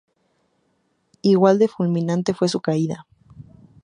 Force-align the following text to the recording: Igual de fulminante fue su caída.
Igual 1.21 1.59
de 1.59 1.67
fulminante 1.67 2.33
fue 2.33 2.49
su 2.49 2.59
caída. 2.59 3.05